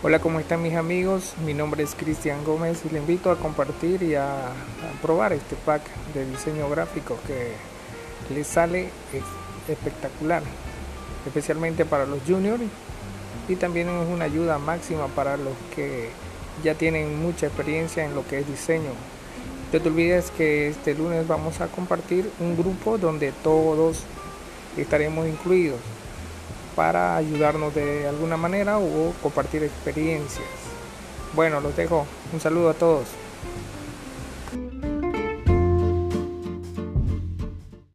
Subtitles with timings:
[0.00, 1.34] Hola, ¿cómo están mis amigos?
[1.44, 4.52] Mi nombre es Cristian Gómez y le invito a compartir y a, a,
[5.02, 5.82] probar este pack
[6.14, 7.54] de diseño gráfico que
[8.32, 8.90] les sale
[9.66, 10.44] espectacular,
[11.26, 12.62] especialmente para los juniors
[13.48, 16.10] y también es una ayuda máxima para los que
[16.62, 18.92] ya tienen mucha experiencia en lo que es diseño.
[19.72, 24.04] No te olvides que este lunes vamos a compartir un grupo donde todos
[24.76, 25.80] estaremos incluidos
[26.78, 30.46] para ayudarnos de alguna manera o compartir experiencias.
[31.34, 32.06] Bueno, los dejo.
[32.32, 33.08] Un saludo a todos.